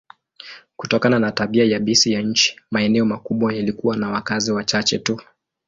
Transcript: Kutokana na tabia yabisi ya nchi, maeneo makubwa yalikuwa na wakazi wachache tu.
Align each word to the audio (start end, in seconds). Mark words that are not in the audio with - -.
Kutokana 0.75 1.19
na 1.19 1.31
tabia 1.31 1.65
yabisi 1.65 2.11
ya 2.11 2.21
nchi, 2.21 2.59
maeneo 2.71 3.05
makubwa 3.05 3.53
yalikuwa 3.53 3.97
na 3.97 4.09
wakazi 4.09 4.51
wachache 4.51 4.99
tu. 4.99 5.21